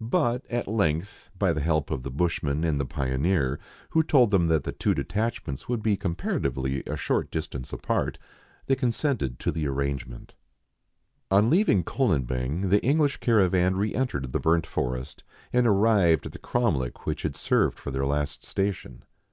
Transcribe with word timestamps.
But 0.00 0.44
at 0.50 0.66
length, 0.66 1.30
by 1.38 1.52
the 1.52 1.60
help 1.60 1.92
of 1.92 2.02
the 2.02 2.10
bushman 2.10 2.64
and 2.64 2.80
the 2.80 2.84
pioneer, 2.84 3.60
who 3.90 4.02
told 4.02 4.30
them 4.30 4.48
that 4.48 4.64
the 4.64 4.72
two 4.72 4.94
detachments 4.94 5.68
would 5.68 5.80
be 5.80 5.96
comparatively 5.96 6.82
a 6.88 6.96
short 6.96 7.30
distance 7.30 7.72
apart, 7.72 8.18
they 8.66 8.74
consented 8.74 9.38
to 9.38 9.52
the 9.52 9.68
arrange 9.68 10.04
ment. 10.08 10.34
On 11.30 11.50
leaving 11.50 11.84
Kolobeng 11.84 12.68
the 12.68 12.82
English 12.84 13.18
caravan 13.18 13.76
re 13.76 13.94
entered 13.94 14.32
the 14.32 14.40
burnt 14.40 14.66
forest 14.66 15.22
and 15.52 15.68
arrived 15.68 16.26
at 16.26 16.32
the 16.32 16.40
cromlech 16.40 17.06
which 17.06 17.22
had 17.22 17.36
served 17.36 17.78
for 17.78 17.92
their 17.92 18.06
last 18.06 18.44
station. 18.44 19.04